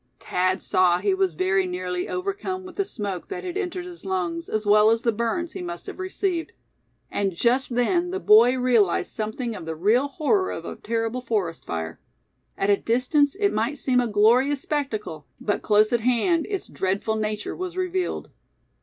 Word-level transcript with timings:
Thad 0.19 0.63
saw 0.63 0.97
he 0.97 1.13
was 1.13 1.35
very 1.35 1.67
nearly 1.67 2.09
overcome 2.09 2.63
with 2.63 2.75
the 2.75 2.85
smoke 2.85 3.27
that 3.27 3.43
had 3.43 3.55
entered 3.55 3.85
his 3.85 4.03
lungs, 4.03 4.49
as 4.49 4.65
well 4.65 4.89
as 4.89 5.03
the 5.03 5.11
burns 5.11 5.51
he 5.53 5.61
must 5.61 5.85
have 5.85 5.99
received. 5.99 6.53
And 7.11 7.35
just 7.35 7.75
then 7.75 8.09
the 8.09 8.19
boy 8.19 8.57
realized 8.57 9.11
something 9.15 9.55
of 9.55 9.67
the 9.67 9.75
real 9.75 10.07
horror 10.07 10.49
of 10.49 10.65
a 10.65 10.75
terrible 10.75 11.21
forest 11.21 11.65
fire. 11.65 11.99
At 12.57 12.71
a 12.71 12.77
distance 12.77 13.35
it 13.35 13.53
might 13.53 13.77
seem 13.77 13.99
a 14.01 14.07
glorious 14.07 14.63
spectacle; 14.63 15.27
but 15.39 15.61
close 15.61 15.93
at 15.93 15.99
hand 16.01 16.47
its 16.49 16.67
dreadful 16.67 17.15
nature 17.15 17.55
was 17.55 17.77
revealed. 17.77 18.31